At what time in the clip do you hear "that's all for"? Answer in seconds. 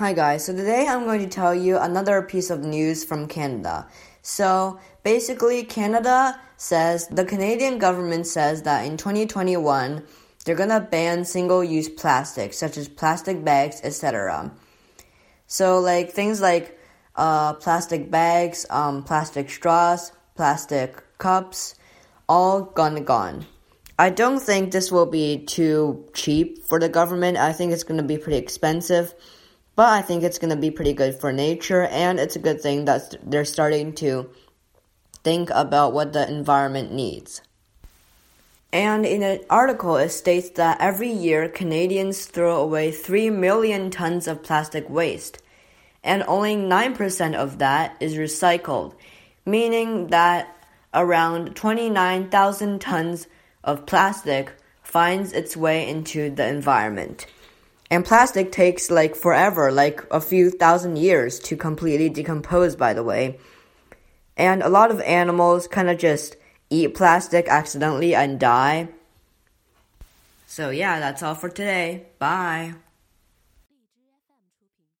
71.00-71.48